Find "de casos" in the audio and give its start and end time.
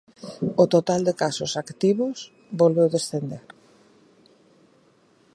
1.07-1.51